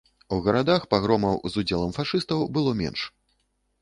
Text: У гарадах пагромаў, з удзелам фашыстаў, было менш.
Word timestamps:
У 0.35 0.37
гарадах 0.45 0.87
пагромаў, 0.93 1.37
з 1.55 1.65
удзелам 1.65 1.91
фашыстаў, 1.99 2.39
было 2.57 2.71
менш. 2.81 3.05